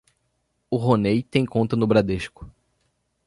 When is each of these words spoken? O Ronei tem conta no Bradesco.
O 0.67 0.77
Ronei 0.77 1.21
tem 1.21 1.45
conta 1.45 1.75
no 1.75 1.85
Bradesco. 1.85 2.49